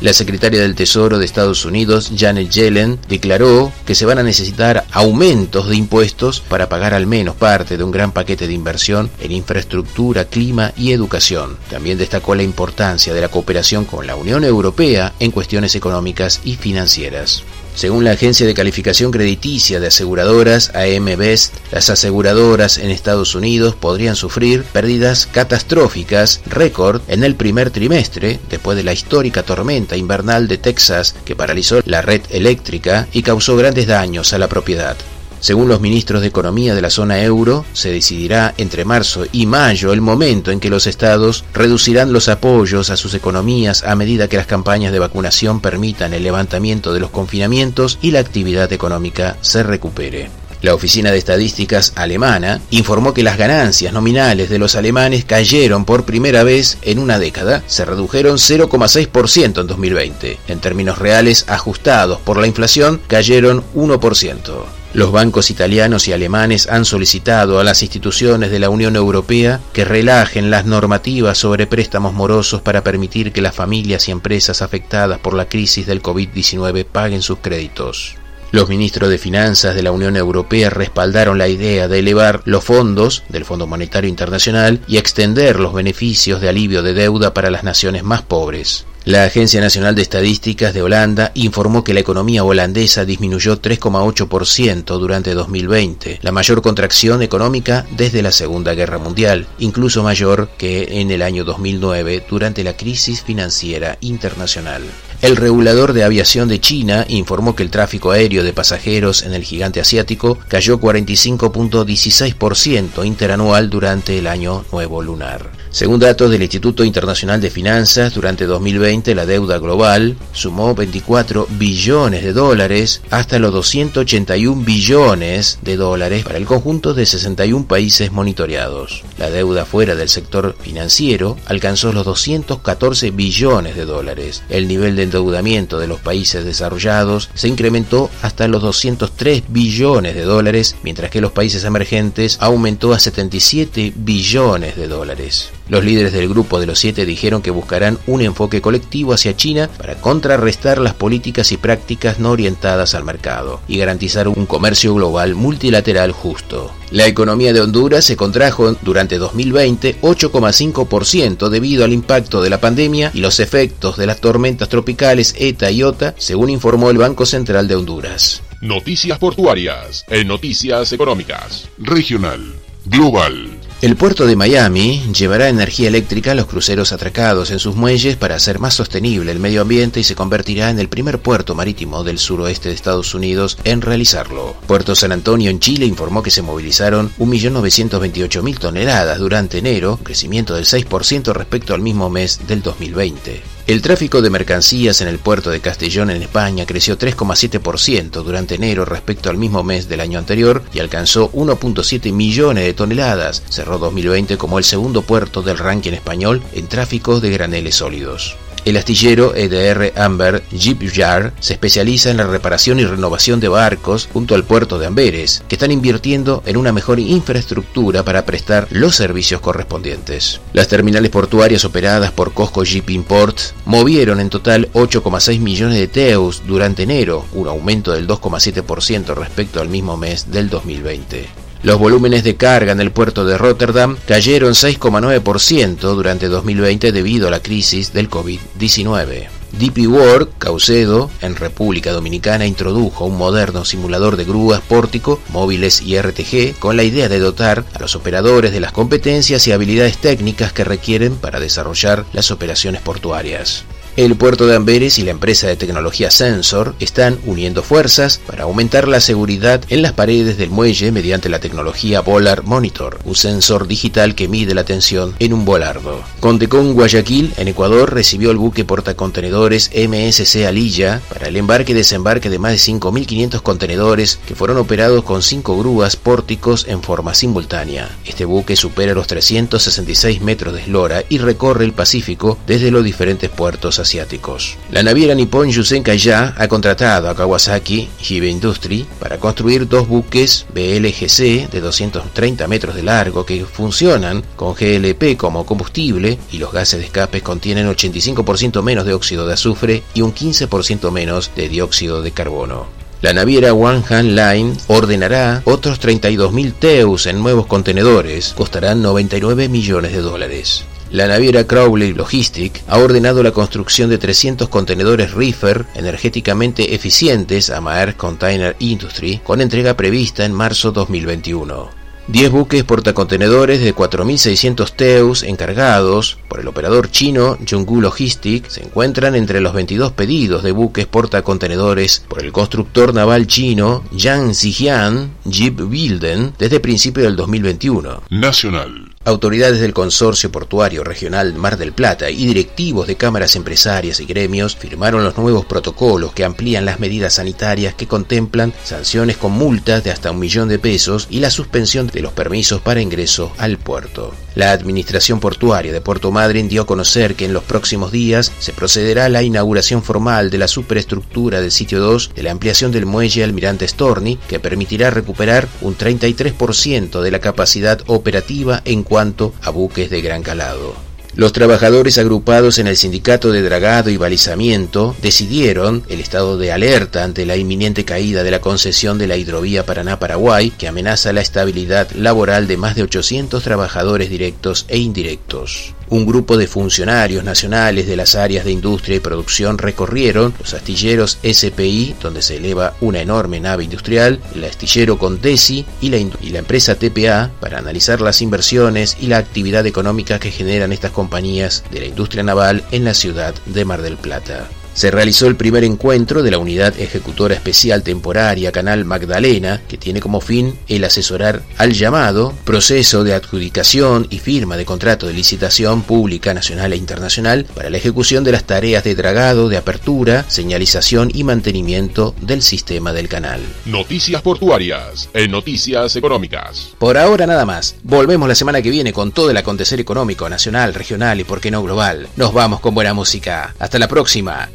La 0.01 0.13
secretaria 0.13 0.61
del 0.61 0.75
Tesoro 0.75 1.19
de 1.19 1.25
Estados 1.25 1.65
Unidos, 1.65 2.13
Janet 2.17 2.51
Yellen, 2.51 2.99
declaró 3.09 3.73
que 3.87 3.95
se 3.95 4.05
van 4.05 4.19
a 4.19 4.23
necesitar 4.23 4.85
aumentos 4.93 5.69
de 5.69 5.77
impuestos 5.77 6.41
para 6.41 6.69
pagar 6.69 6.95
al 6.95 7.07
menos 7.07 7.37
parte 7.37 7.77
de 7.77 7.85
un 7.85 7.91
gran 7.91 8.13
paquete 8.13 8.47
de 8.47 8.53
inversión 8.53 9.11
en 9.21 9.33
infraestructura, 9.33 10.25
clima 10.27 10.73
y 10.77 10.93
educación. 10.93 11.57
También 11.71 11.99
destacó 11.99 12.35
la 12.35 12.43
importancia 12.43 13.15
de 13.15 13.21
la 13.21 13.29
cooperación 13.29 13.85
con 13.85 14.07
la 14.07 14.17
Unión 14.17 14.45
Europea 14.45 15.13
en 15.21 15.31
cuestiones 15.31 15.75
económicas 15.75 16.41
y 16.45 16.57
financieras. 16.57 17.45
Según 17.75 18.05
la 18.05 18.13
agencia 18.13 18.47
de 18.47 18.55
calificación 18.55 19.11
crediticia 19.11 19.81
de 19.81 19.87
aseguradoras 19.87 20.73
AM 20.75 21.17
Best, 21.17 21.55
las 21.73 21.91
aseguradoras 21.91 22.79
en 22.79 22.91
Estados 22.91 23.35
Unidos 23.35 23.75
podrían 23.75 24.15
sufrir 24.15 24.63
pérdidas 24.63 25.27
catastróficas 25.27 26.43
récord 26.47 27.01
en 27.09 27.25
el 27.25 27.35
primer 27.35 27.71
trimestre 27.71 28.39
después 28.51 28.77
de 28.77 28.85
la 28.85 28.93
histórica 28.93 29.43
tormenta 29.43 29.97
invernal 29.97 30.49
de 30.49 30.59
Texas 30.59 31.15
que 31.25 31.35
paralizó 31.35 31.81
la 31.87 32.03
red 32.03 32.23
eléctrica 32.31 33.09
y 33.13 33.23
causó 33.23 33.57
grandes 33.57 33.87
daños 33.87 34.33
a 34.33 34.39
la 34.39 34.49
propiedad. 34.49 34.97
Según 35.43 35.67
los 35.67 35.81
ministros 35.81 36.21
de 36.21 36.29
Economía 36.29 36.73
de 36.73 36.81
la 36.81 36.89
zona 36.89 37.21
euro, 37.21 37.65
se 37.73 37.91
decidirá 37.91 38.55
entre 38.59 38.85
marzo 38.85 39.25
y 39.33 39.47
mayo 39.47 39.93
el 39.93 40.01
momento 40.01 40.53
en 40.53 40.61
que 40.61 40.71
los 40.71 40.87
estados 40.87 41.45
reducirán 41.53 42.13
los 42.13 42.29
apoyos 42.29 42.91
a 42.91 42.97
sus 42.97 43.13
economías 43.15 43.83
a 43.83 43.97
medida 43.97 44.29
que 44.29 44.37
las 44.37 44.47
campañas 44.47 44.93
de 44.93 45.01
vacunación 45.01 45.61
permitan 45.61 46.15
el 46.15 46.23
levantamiento 46.23 46.95
de 46.95 47.01
los 47.01 47.11
confinamientos 47.11 47.99
y 48.01 48.13
la 48.13 48.21
actividad 48.21 48.73
económica 48.73 49.37
se 49.41 49.65
recupere. 49.65 50.31
La 50.61 50.77
Oficina 50.77 51.11
de 51.11 51.19
Estadísticas 51.19 51.93
alemana 51.97 52.61
informó 52.71 53.13
que 53.13 53.25
las 53.25 53.37
ganancias 53.37 53.93
nominales 53.93 54.49
de 54.49 54.61
los 54.61 54.77
alemanes 54.77 55.25
cayeron 55.25 55.85
por 55.85 56.05
primera 56.05 56.45
vez 56.45 56.79
en 56.83 57.01
una 57.01 57.19
década, 57.19 57.65
se 57.67 57.85
redujeron 57.85 58.37
0,6% 58.37 59.61
en 59.61 59.67
2020. 59.67 60.39
En 60.47 60.61
términos 60.61 60.99
reales 60.99 61.47
ajustados 61.49 62.21
por 62.21 62.37
la 62.37 62.47
inflación, 62.47 63.01
cayeron 63.09 63.65
1%. 63.75 64.82
Los 64.95 65.11
bancos 65.11 65.51
italianos 65.51 66.07
y 66.07 66.13
alemanes 66.13 66.69
han 66.69 66.85
solicitado 66.85 67.59
a 67.59 67.65
las 67.65 67.83
instituciones 67.83 68.51
de 68.51 68.59
la 68.59 68.69
Unión 68.69 68.95
Europea 68.95 69.59
que 69.73 69.87
relajen 69.87 70.51
las 70.51 70.67
normativas 70.67 71.39
sobre 71.39 71.67
préstamos 71.67 72.13
morosos 72.13 72.61
para 72.61 72.85
permitir 72.85 73.33
que 73.33 73.41
las 73.41 73.55
familias 73.55 74.09
y 74.09 74.11
empresas 74.11 74.61
afectadas 74.61 75.19
por 75.19 75.33
la 75.33 75.49
crisis 75.49 75.87
del 75.87 76.03
COVID-19 76.03 76.85
paguen 76.85 77.23
sus 77.23 77.39
créditos. 77.39 78.17
Los 78.51 78.69
ministros 78.69 79.09
de 79.09 79.17
Finanzas 79.17 79.75
de 79.75 79.83
la 79.83 79.93
Unión 79.93 80.15
Europea 80.15 80.69
respaldaron 80.69 81.39
la 81.39 81.49
idea 81.49 81.89
de 81.89 82.01
elevar 82.01 82.43
los 82.45 82.63
fondos 82.63 83.23
del 83.31 83.47
Fondo 83.47 83.67
Monetario 83.67 84.11
Internacional 84.11 84.83
y 84.87 84.99
extender 84.99 85.59
los 85.59 85.73
beneficios 85.73 86.43
de 86.43 86.51
alivio 86.51 86.83
de 86.83 86.93
deuda 86.93 87.33
para 87.33 87.51
las 87.51 87.65
naciones 87.65 88.03
más 88.03 88.21
pobres. 88.21 88.85
La 89.05 89.25
Agencia 89.25 89.61
Nacional 89.61 89.97
de 89.97 90.03
Estadísticas 90.03 90.73
de 90.75 90.81
Holanda 90.81 91.33
informó 91.35 91.83
que 91.83 91.93
la 91.93 91.99
economía 91.99 92.45
holandesa 92.45 93.05
disminuyó 93.05 93.61
3,8% 93.61 94.97
durante 94.97 95.35
2020, 95.35 96.21
la 96.23 96.31
mayor 96.31 96.63
contracción 96.63 97.21
económica 97.21 97.85
desde 97.97 98.23
la 98.23 98.31
Segunda 98.31 98.75
Guerra 98.75 98.99
Mundial, 98.99 99.49
incluso 99.59 100.05
mayor 100.05 100.51
que 100.57 101.01
en 101.01 101.11
el 101.11 101.23
año 101.23 101.43
2009 101.43 102.25
durante 102.31 102.63
la 102.63 102.77
crisis 102.77 103.23
financiera 103.23 103.99
internacional. 104.03 104.83
El 105.23 105.37
regulador 105.37 105.93
de 105.93 106.03
aviación 106.03 106.49
de 106.49 106.61
China 106.61 107.07
informó 107.09 107.55
que 107.55 107.63
el 107.63 107.71
tráfico 107.71 108.11
aéreo 108.11 108.43
de 108.43 108.53
pasajeros 108.53 109.23
en 109.23 109.35
el 109.35 109.45
gigante 109.45 109.81
asiático 109.81 110.37
cayó 110.49 110.81
45.16% 110.81 113.07
interanual 113.07 113.71
durante 113.71 114.19
el 114.19 114.27
año 114.27 114.65
nuevo 114.73 115.01
lunar. 115.01 115.53
Según 115.71 116.01
datos 116.01 116.29
del 116.31 116.43
Instituto 116.43 116.85
Internacional 116.85 117.41
de 117.41 117.51
Finanzas, 117.51 118.13
durante 118.13 118.47
2020 118.47 119.15
la 119.15 119.25
deuda 119.25 119.59
global 119.59 120.17
sumó 120.33 120.75
24 120.75 121.47
billones 121.51 122.25
de 122.25 122.33
dólares 122.33 123.01
hasta 123.11 123.39
los 123.39 123.53
281 123.53 124.65
billones 124.65 125.61
de 125.63 125.77
dólares 125.77 126.25
para 126.25 126.37
el 126.37 126.47
conjunto 126.47 126.95
de 126.95 127.07
61 127.07 127.67
países 127.67 128.11
monitoreados. 128.11 129.05
La 129.19 129.31
deuda 129.31 129.65
fuera 129.65 129.95
del 129.95 130.09
sector 130.09 130.57
financiero 130.61 131.37
alcanzó 131.47 131.93
los 131.93 132.05
214 132.05 133.13
billones 133.13 133.77
de 133.77 133.85
dólares. 133.85 134.43
El 134.51 134.67
nivel 134.67 134.97
de 134.97 135.12
endeudamiento 135.13 135.79
de 135.79 135.87
los 135.87 136.01
países 136.01 136.45
desarrollados 136.45 137.29
se 137.35 137.49
incrementó 137.49 138.09
hasta 138.23 138.49
los 138.49 138.63
203 138.63 139.45
billones 139.49 140.15
de 140.15 140.23
dólares, 140.23 140.77
mientras 140.83 141.11
que 141.11 141.21
los 141.21 141.33
países 141.33 141.65
emergentes 141.65 142.39
aumentó 142.41 142.95
a 142.95 142.99
77 142.99 143.93
billones 143.95 144.77
de 144.77 144.89
dólares. 144.89 145.51
Los 145.69 145.85
líderes 145.85 146.13
del 146.13 146.29
grupo 146.29 146.61
de 146.61 146.67
los 146.67 146.79
siete 146.79 147.07
dijeron 147.07 147.41
que 147.41 147.51
buscarán 147.51 147.99
un 148.07 148.21
enfoque 148.21 148.61
colectivo 148.61 149.13
hacia 149.13 149.37
China 149.37 149.71
para 149.79 149.95
contrarrestar 149.95 150.79
las 150.79 150.95
políticas 150.95 151.53
y 151.53 151.57
prácticas 151.57 152.19
no 152.19 152.31
orientadas 152.31 152.95
al 152.95 153.05
mercado 153.05 153.61
y 153.69 153.79
garantizar 153.79 154.29
un 154.29 154.47
comercio 154.47 154.95
global 154.95 155.35
multilateral 155.35 156.13
justo. 156.13 156.73
La 156.91 157.07
economía 157.07 157.55
de 157.55 157.63
Honduras 157.63 158.05
se 158.05 158.17
contrajo 158.17 158.77
durante 158.83 159.17
2020 159.17 160.01
8,5% 160.03 161.49
debido 161.49 161.85
al 161.85 161.93
impacto 161.95 162.43
de 162.43 162.51
la 162.51 162.61
pandemia 162.61 163.11
y 163.15 163.21
los 163.21 163.41
efectos 163.41 163.97
de 163.97 164.07
las 164.07 164.21
tormentas 164.21 164.69
tropicales 164.69 165.02
ETA 165.11 165.71
y 165.71 165.83
OTA, 165.83 166.15
según 166.17 166.51
informó 166.51 166.91
el 166.91 166.99
Banco 166.99 167.27
Central 167.27 167.67
de 167.69 167.75
Honduras. 167.75 168.43
Noticias 168.61 169.19
portuarias 169.19 170.05
en 170.09 170.29
Noticias 170.29 170.93
Económicas. 170.93 171.69
Regional. 171.79 172.55
Global. 172.85 173.59
El 173.83 173.97
puerto 173.97 174.27
de 174.27 174.37
Miami 174.37 175.03
llevará 175.13 175.49
energía 175.49 175.89
eléctrica 175.89 176.31
a 176.31 176.35
los 176.37 176.47
cruceros 176.47 176.93
atracados 176.93 177.51
en 177.51 177.59
sus 177.59 177.75
muelles 177.75 178.15
para 178.15 178.37
hacer 178.37 178.61
más 178.61 178.75
sostenible 178.75 179.33
el 179.33 179.41
medio 179.41 179.63
ambiente 179.63 179.99
y 179.99 180.05
se 180.05 180.15
convertirá 180.15 180.71
en 180.71 180.79
el 180.79 180.89
primer 180.89 181.19
puerto 181.19 181.57
marítimo 181.57 182.05
del 182.05 182.21
suroeste 182.21 182.69
de 182.69 182.77
Estados 182.77 183.13
Unidos 183.13 183.59
en 183.65 183.81
realizarlo. 183.81 184.55
Puerto 184.69 184.95
San 184.95 185.11
Antonio 185.11 185.51
en 185.51 185.59
Chile 185.59 185.85
informó 185.87 186.23
que 186.23 186.31
se 186.31 186.43
movilizaron 186.43 187.11
1.928.000 187.19 188.59
toneladas 188.59 189.19
durante 189.19 189.59
enero, 189.59 189.97
un 189.99 190.05
crecimiento 190.05 190.55
del 190.55 190.65
6% 190.65 191.33
respecto 191.33 191.75
al 191.75 191.81
mismo 191.81 192.09
mes 192.09 192.47
del 192.47 192.63
2020. 192.63 193.43
El 193.69 193.81
tráfico 193.81 194.21
de 194.23 194.29
mercancías 194.29 195.01
en 195.03 195.09
el 195.09 195.21
puerto 195.21 195.51
de 195.51 195.61
Castellón 195.61 196.11
en 196.11 196.21
España 196.21 196.67
creció 196.67 196.99
3,7% 196.99 198.25
durante 198.25 198.57
enero 198.57 198.85
respecto 198.85 199.31
al 199.31 199.37
mismo 199.37 199.63
mes 199.63 199.89
del 199.89 200.01
año 200.01 200.19
anterior 200.19 200.65
y 200.75 200.81
alcanzó 200.81 201.31
1.7 201.31 202.13
millones 202.13 202.65
de 202.65 202.75
toneladas. 202.75 203.45
Cerró 203.49 203.79
2020 203.79 204.37
como 204.37 204.59
el 204.59 204.65
segundo 204.65 205.03
puerto 205.03 205.43
del 205.43 205.59
ranking 205.59 205.93
español 205.93 206.43
en 206.53 206.67
tráfico 206.67 207.21
de 207.21 207.31
graneles 207.31 207.77
sólidos. 207.77 208.37
El 208.65 208.77
astillero 208.77 209.35
EDR 209.35 209.93
Amber 209.97 210.45
Yard 210.53 211.33
se 211.41 211.55
especializa 211.55 212.11
en 212.11 212.19
la 212.19 212.29
reparación 212.29 212.79
y 212.79 212.85
renovación 212.85 213.41
de 213.41 213.49
barcos 213.49 214.09
junto 214.13 214.37
al 214.37 214.45
puerto 214.45 214.79
de 214.79 214.87
Amberes, 214.87 215.43
que 215.49 215.57
están 215.57 215.73
invirtiendo 215.73 216.45
en 216.47 216.57
una 216.57 216.73
mejor 216.73 217.01
infraestructura 217.01 218.05
para 218.05 218.25
prestar 218.25 218.69
los 218.71 218.95
servicios 218.95 219.41
correspondientes. 219.41 220.41
Las 220.53 220.69
terminales 220.69 221.11
portuarias 221.11 221.65
operadas 221.65 222.13
por 222.13 222.35
Costco 222.35 222.65
Shipping 222.65 223.03
Port 223.03 223.39
movieron 223.65 224.21
en 224.21 224.31
total 224.31 224.71
8,6 224.75 225.41
millones 225.41 225.79
de 225.79 225.89
teus 225.89 226.43
durante 226.47 226.85
enero, 226.85 227.27
un 227.33 227.49
aumento 227.49 227.91
del 227.91 228.07
2,7% 228.07 229.15
respecto 229.17 229.61
al 229.61 229.71
mismo 229.71 229.97
mes 229.97 230.31
del 230.31 230.49
2020. 230.49 231.52
Los 231.63 231.79
volúmenes 231.79 232.25
de 232.25 232.35
carga 232.35 232.73
en 232.73 232.81
el 232.81 232.91
puerto 232.91 233.25
de 233.25 233.39
Rotterdam 233.39 233.97
cayeron 234.07 234.55
6,9% 234.55 235.79
durante 235.79 236.27
2020 236.27 236.91
debido 236.91 237.29
a 237.29 237.31
la 237.31 237.41
crisis 237.41 237.93
del 237.93 238.11
COVID-19. 238.11 239.29
DP 239.53 239.87
World, 239.87 240.31
Caucedo, 240.39 241.09
en 241.21 241.37
República 241.37 241.93
Dominicana, 241.93 242.47
introdujo 242.47 243.05
un 243.05 243.17
moderno 243.17 243.65
simulador 243.65 244.17
de 244.17 244.25
grúas, 244.25 244.61
pórtico, 244.61 245.21
móviles 245.29 245.83
y 245.83 245.97
RTG 246.01 246.59
con 246.59 246.77
la 246.77 246.83
idea 246.83 247.09
de 247.09 247.21
dotar 247.21 247.65
a 247.75 247.79
los 247.79 247.95
operadores 247.95 248.51
de 248.51 248.61
las 248.61 248.73
competencias 248.73 249.47
y 249.47 249.53
habilidades 249.53 249.99
técnicas 249.99 250.53
que 250.53 250.65
requieren 250.65 251.15
para 251.15 251.39
desarrollar 251.39 252.05
las 252.13 252.33
operaciones 252.33 252.81
portuarias. 252.81 253.65
El 253.95 254.17
puerto 254.17 254.47
de 254.47 254.57
Amberes 254.57 254.99
y 254.99 255.03
la 255.03 255.11
empresa 255.11 255.49
de 255.49 255.57
tecnología 255.57 256.11
Sensor 256.11 256.75
están 256.81 257.19
uniendo 257.27 257.63
fuerzas 257.63 258.23
para 258.27 258.45
aumentar 258.45 258.89
la 258.89 259.03
seguridad 259.03 259.63
en 259.69 259.83
las 259.83 259.93
paredes 259.93 260.39
del 260.39 260.49
muelle 260.49 260.91
mediante 260.93 261.29
la 261.29 261.41
tecnología 261.41 262.01
Volar 262.01 262.43
Monitor, 262.43 263.01
un 263.05 263.15
sensor 263.15 263.69
digital 263.69 264.15
que 264.15 264.29
mide 264.29 264.55
la 264.55 264.65
tensión 264.65 265.15
en 265.19 265.35
un 265.35 265.45
volardo. 265.45 266.03
Contecón 266.21 266.73
Guayaquil, 266.73 267.35
en 267.37 267.49
Ecuador, 267.49 267.93
recibió 267.93 268.31
el 268.31 268.39
buque 268.39 268.65
portacontenedores 268.65 269.71
MSC 269.75 270.47
Alilla 270.47 271.03
para 271.11 271.29
el 271.29 271.37
embarque 271.37 271.73
y 271.73 271.75
desembarque 271.75 272.31
de 272.31 272.39
más 272.39 272.53
de 272.53 272.73
5.500 272.73 273.43
contenedores 273.43 274.19
que 274.27 274.35
fueron 274.35 274.57
operados 274.57 275.05
con 275.05 275.21
cinco 275.21 275.59
grúas 275.59 275.97
pórticos 275.97 276.65
en 276.67 276.83
forma 276.83 277.13
simultánea. 277.13 277.91
Este 278.07 278.25
buque 278.25 278.57
supera 278.57 278.95
los 278.95 279.07
366 279.07 280.23
metros 280.23 280.55
de 280.55 280.63
eslora 280.63 281.05
y 281.11 281.19
recorre 281.19 281.67
el 281.67 281.75
Pacífico 281.75 282.39
desde 282.47 282.71
los 282.71 282.85
diferentes 282.85 283.29
puertos 283.29 283.82
asiáticos. 283.83 284.57
La 284.71 284.83
naviera 284.83 285.15
Nippon 285.15 285.51
Yusen 285.51 285.85
ya 285.85 286.35
ha 286.37 286.49
contratado 286.49 287.11
a 287.11 287.15
Kawasaki 287.15 287.89
Hibe 288.09 288.29
Industry 288.29 288.87
para 288.99 289.19
construir 289.19 289.69
dos 289.69 289.87
buques 289.87 290.47
BLGC 290.55 291.51
de 291.51 291.61
230 291.61 292.49
metros 292.49 292.75
de 292.75 292.83
largo 292.83 293.27
que 293.27 293.45
funcionan 293.45 294.23
con 294.37 294.55
GLP 294.55 295.17
como 295.17 295.45
combustible 295.45 296.19
y 296.31 296.39
los 296.39 296.53
gases 296.53 296.81
de 296.81 296.87
escape 296.87 297.21
contienen 297.21 297.69
85% 297.69 298.63
menos 298.63 298.87
de 298.87 298.95
óxido 298.95 299.27
de 299.27 299.35
azufre 299.35 299.83
y 299.95 300.03
un 300.03 300.15
15% 300.15 300.91
menos 300.91 301.31
de 301.35 301.49
dióxido 301.49 302.03
de 302.03 302.13
carbono. 302.13 302.67
La 303.03 303.13
naviera 303.13 303.53
One 303.53 303.83
Hand 303.89 304.11
Line 304.11 304.57
ordenará 304.69 305.43
otros 305.45 305.81
32.000 305.81 306.55
TEUs 306.55 307.07
en 307.07 307.21
nuevos 307.21 307.47
contenedores, 307.47 308.33
costarán 308.33 308.81
99 308.81 309.49
millones 309.49 309.93
de 309.93 310.01
dólares. 310.01 310.65
La 310.93 311.09
naviera 311.09 311.47
Crowley 311.47 311.95
Logistic 311.95 312.63
ha 312.69 312.77
ordenado 312.77 313.23
la 313.23 313.31
construcción 313.31 313.89
de 313.89 313.97
300 313.97 314.51
contenedores 314.51 315.13
reefer 315.13 315.65
energéticamente 315.75 316.75
eficientes 316.75 317.49
a 317.49 317.63
Maersk 317.63 317.97
Container 317.97 318.55
Industry 318.59 319.19
con 319.25 319.41
entrega 319.41 319.75
prevista 319.75 320.27
en 320.27 320.35
marzo 320.35 320.71
2021. 320.71 321.71
10 322.09 322.31
buques 322.31 322.65
portacontenedores 322.65 323.63
de 323.63 323.75
4.600 323.75 324.73
TEUs 324.77 325.23
encargados 325.23 326.19
por 326.29 326.41
el 326.41 326.49
operador 326.49 326.91
chino 326.91 327.39
Zhonggu 327.47 327.81
Logistics 327.81 328.55
se 328.55 328.65
encuentran 328.65 329.15
entre 329.15 329.41
los 329.41 329.55
22 329.55 329.93
pedidos 329.93 330.43
de 330.43 330.53
buques 330.53 330.87
portacontenedores 330.87 332.05
por 332.07 332.23
el 332.23 332.33
constructor 332.33 332.93
naval 332.93 333.27
chino 333.27 333.83
Yang 333.93 334.35
Zijian 334.35 335.13
Bilden 335.25 336.35
desde 336.39 336.61
principios 336.61 337.07
del 337.07 337.17
2021. 337.17 338.03
Nacional. 338.11 338.93
Autoridades 339.05 339.59
del 339.59 339.75
Consorcio 339.75 340.31
Portuario 340.31 340.85
Regional 340.85 341.35
Mar 341.35 341.59
del 341.59 341.73
Plata 341.73 342.09
y 342.09 342.25
directivos 342.25 342.87
de 342.87 342.95
cámaras 342.95 343.35
empresarias 343.35 343.99
y 343.99 344.05
gremios 344.05 344.55
firmaron 344.55 345.03
los 345.03 345.19
nuevos 345.19 345.45
protocolos 345.45 346.13
que 346.13 346.25
amplían 346.25 346.65
las 346.65 346.79
medidas 346.79 347.15
sanitarias 347.15 347.75
que 347.75 347.89
contemplan 347.89 348.53
sanciones 348.63 349.17
con 349.17 349.33
multas 349.33 349.83
de 349.83 349.91
hasta 349.91 350.13
un 350.13 350.21
millón 350.21 350.49
de 350.49 350.61
pesos 350.61 351.09
y 351.11 351.19
la 351.19 351.31
suspensión 351.31 351.89
de 351.89 352.01
los 352.01 352.13
permisos 352.13 352.61
para 352.61 352.81
ingreso 352.81 353.33
al 353.39 353.59
puerto. 353.59 354.15
La 354.35 354.53
Administración 354.53 355.21
Portuaria 355.21 355.73
de 355.73 355.83
Puerto 355.83 356.11
Madryn 356.11 356.49
dio 356.49 356.63
a 356.63 356.67
conocer 356.67 357.17
que 357.17 357.27
en 357.27 357.35
los 357.35 357.43
próximos 357.43 357.93
días 357.93 358.33
se 358.39 358.55
procederá 358.55 359.05
a 359.05 359.09
la 359.11 359.23
inauguración 359.23 359.83
formal 359.83 360.31
de 360.31 360.39
la 360.39 360.49
superestructura 360.49 361.43
del 361.43 361.51
sitio 361.51 361.81
2 361.81 362.13
de 362.15 362.23
la 362.23 362.31
ampliación 362.31 362.73
del 362.73 362.87
muelle 362.87 363.25
Almirante 363.25 363.69
Storni, 363.69 364.17
que 364.29 364.41
permitirá 364.41 364.89
recuperar 364.89 365.49
un 365.61 365.77
33% 365.77 367.03
de 367.03 367.11
la 367.11 367.19
capacidad 367.19 367.81
operativa 367.89 368.63
en 368.65 368.85
a 368.99 369.51
buques 369.51 369.89
de 369.89 370.03
gran 370.03 370.23
calado. 370.23 370.75
Los 371.15 371.33
trabajadores 371.33 371.97
agrupados 371.97 372.59
en 372.59 372.67
el 372.67 372.77
sindicato 372.77 373.33
de 373.33 373.43
dragado 373.43 373.89
y 373.91 373.97
balizamiento 373.97 374.95
decidieron 375.01 375.83
el 375.89 376.01
estado 376.01 376.37
de 376.37 376.53
alerta 376.53 377.05
ante 377.05 377.25
la 377.25 377.37
inminente 377.37 377.85
caída 377.85 378.23
de 378.23 378.31
la 378.31 378.41
concesión 378.41 378.99
de 378.99 379.07
la 379.07 379.17
hidrovía 379.17 379.65
Paraná-Paraguay 379.65 380.51
que 380.51 380.69
amenaza 380.69 381.13
la 381.13 381.23
estabilidad 381.23 381.91
laboral 381.93 382.47
de 382.47 382.57
más 382.59 382.77
de 382.77 382.83
800 382.83 383.43
trabajadores 383.43 384.11
directos 384.11 384.67
e 384.69 384.79
indirectos 384.79 385.75
un 385.93 386.07
grupo 386.07 386.39
de 386.39 386.47
funcionarios 386.47 387.23
nacionales 387.23 387.87
de 387.87 387.97
las 387.97 388.15
áreas 388.15 388.47
de 388.47 388.51
industria 388.51 388.97
y 388.97 389.01
producción 389.01 389.59
recorrieron 389.59 390.33
los 390.41 390.55
astilleros 390.55 391.19
SPI, 391.23 391.97
donde 392.01 392.23
se 392.23 392.39
eleva 392.39 392.75
una 392.81 393.03
enorme 393.03 393.41
nave 393.41 393.65
industrial, 393.65 394.19
el 394.35 394.45
astillero 394.45 394.97
Contesi 394.97 395.67
y 395.83 395.91
la, 395.91 395.99
y 395.99 396.31
la 396.31 396.39
empresa 396.39 396.77
TPA 396.77 397.31
para 397.41 397.59
analizar 397.59 398.01
las 398.01 398.23
inversiones 398.23 398.97
y 399.03 399.09
la 399.09 399.19
actividad 399.19 399.67
económica 399.67 400.19
que 400.19 400.31
generan 400.31 400.73
estas 400.73 400.93
compañías 400.93 401.63
de 401.71 401.81
la 401.81 401.87
industria 401.87 402.23
naval 402.23 402.65
en 402.71 402.85
la 402.85 402.95
ciudad 402.95 403.35
de 403.45 403.65
Mar 403.67 403.83
del 403.83 403.99
Plata 403.99 404.49
se 404.75 404.91
realizó 404.91 405.27
el 405.27 405.37
primer 405.37 405.65
encuentro 405.65 406.23
de 406.23 406.31
la 406.31 406.39
Unidad 406.39 406.79
Ejecutora 406.79 407.35
Especial 407.35 407.83
Temporaria 407.83 408.53
Canal 408.53 408.85
Magdalena, 408.85 409.63
que 409.69 409.79
tiene 409.79 410.01
como 410.01 410.21
fin 410.21 410.55
el 410.69 410.85
asesorar 410.85 411.43
al 411.59 411.73
llamado, 411.73 412.33
proceso 412.45 413.05
de 413.05 413.15
adjudicación 413.15 414.07
y 414.11 414.19
firma 414.19 414.57
de 414.57 414.65
contrato 414.65 415.07
de 415.07 415.15
licitación 415.15 415.83
pública 415.83 416.35
nacional 416.35 416.73
e 416.73 416.77
internacional 416.77 417.47
para 417.55 417.71
la 417.71 417.77
ejecución 417.77 418.25
de 418.25 418.33
las 418.33 418.45
tareas 418.45 418.85
de 418.85 418.95
dragado, 418.95 419.49
de 419.49 419.57
apertura, 419.57 420.25
señalización 420.29 421.11
y 421.15 421.25
mantenimiento 421.25 422.15
del 422.21 422.43
sistema 422.43 422.93
del 422.93 423.09
canal. 423.09 423.41
Noticias 423.67 424.23
portuarias 424.23 425.09
en 425.15 425.31
Noticias 425.31 425.97
Económicas. 425.97 426.75
Por 426.79 426.99
ahora 426.99 427.27
nada 427.27 427.45
más. 427.45 427.77
Volvemos 427.83 428.29
la 428.29 428.35
semana 428.35 428.63
que 428.63 428.71
viene 428.71 428.93
con 428.93 429.13
todo 429.13 429.31
el 429.31 429.37
acontecer 429.37 429.81
económico 429.81 430.29
nacional, 430.29 430.75
regional 430.75 431.21
y 431.21 431.25
por 431.25 431.41
qué 431.41 431.51
no 431.51 431.63
global. 431.63 432.09
Nos 432.17 432.33
vamos 432.33 432.61
con 432.61 432.75
buena 432.75 432.95
música. 432.95 433.55
Hasta 433.59 433.79
la 433.79 433.89
próxima. 433.89 434.49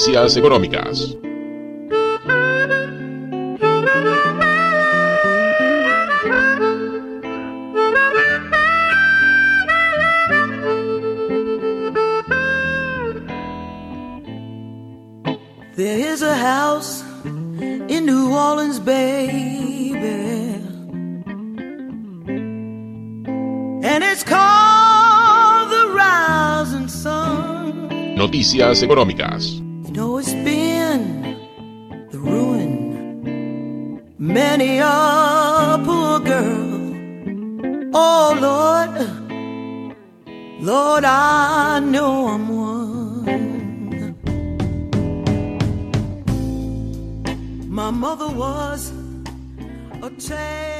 Noticias 0.00 0.34
Económicas. 0.34 1.14
There 15.76 15.98
is 15.98 16.22
a 16.22 16.34
house 16.34 17.02
in 17.24 18.06
New 18.06 18.32
Orleans, 18.32 18.80
baby. 18.80 19.98
And 23.84 24.02
it's 24.02 24.24
called 24.24 25.70
the 25.70 25.92
Rising 25.94 26.88
Sun. 26.88 28.16
Noticias 28.16 28.82
Económicas. 28.82 29.69
Many 34.32 34.78
a 34.78 35.80
poor 35.84 36.20
girl. 36.20 36.70
Oh, 37.92 38.36
Lord. 38.46 38.94
Lord, 40.60 41.04
I 41.04 41.80
know 41.80 42.28
I'm 42.28 42.48
one. 42.48 44.14
My 47.68 47.90
mother 47.90 48.28
was 48.28 48.92
a 50.00 50.10
tale. 50.10 50.79